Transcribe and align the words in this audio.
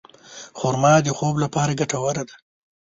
خرما 0.59 0.93
د 1.03 1.07
خوب 1.17 1.35
لپاره 1.43 1.77
ګټوره 1.79 2.23
ده. 2.29 2.35